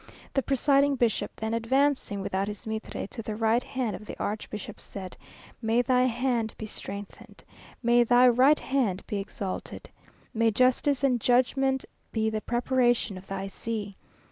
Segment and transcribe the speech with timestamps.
[0.33, 4.79] The presiding bishop then advancing, without his mitre, to the right hand of the archbishop,
[4.81, 5.15] said,
[5.61, 7.43] "May thy hand be strengthened!
[7.83, 9.91] May thy right hand be exalted!
[10.33, 13.95] May justice and judgment be the preparation of thy see!"